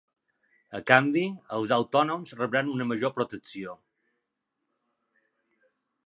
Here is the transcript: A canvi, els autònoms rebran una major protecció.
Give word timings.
A 0.77 0.79
canvi, 0.91 1.25
els 1.57 1.73
autònoms 1.75 2.33
rebran 2.39 2.71
una 2.75 2.87
major 2.93 3.13
protecció. 3.17 3.75